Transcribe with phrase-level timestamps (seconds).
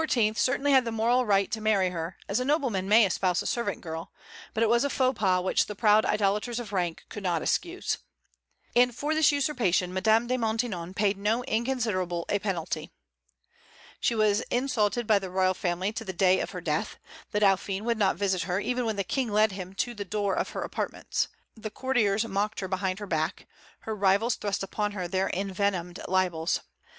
[0.35, 3.81] certainly had the moral right to marry her, as a nobleman may espouse a servant
[3.81, 4.11] girl;
[4.51, 7.99] but it was a faux pas which the proud idolaters of rank could not excuse.
[8.75, 12.89] And for this usurpation Madame de Maintenon paid no inconsiderable a penalty.
[13.99, 16.97] She was insulted by the royal family to the day of her death.
[17.29, 20.33] The Dauphin would not visit her, even when the King led him to the door
[20.33, 21.27] of her apartments.
[21.55, 23.47] The courtiers mocked her behind her back.
[23.81, 26.61] Her rivals thrust upon her their envenomed libels.